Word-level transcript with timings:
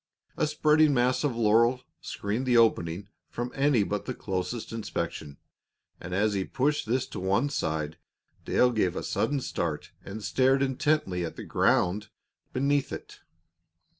A 0.35 0.47
spreading 0.47 0.95
mass 0.95 1.23
of 1.23 1.35
laurel 1.35 1.81
screened 2.01 2.47
the 2.47 2.57
opening 2.57 3.07
from 3.29 3.51
any 3.53 3.83
but 3.83 4.05
the 4.05 4.15
closest 4.15 4.71
inspection, 4.71 5.37
and 5.99 6.11
as 6.11 6.33
he 6.33 6.43
pushed 6.43 6.87
this 6.87 7.05
to 7.09 7.19
one 7.19 7.49
side 7.49 7.99
Dale 8.43 8.71
gave 8.71 8.95
a 8.95 9.03
sudden 9.03 9.41
start 9.41 9.91
and 10.03 10.23
stared 10.23 10.63
intently 10.63 11.23
at 11.23 11.35
the 11.35 11.43
ground 11.43 12.09
beneath 12.51 12.91
it. 12.91 13.19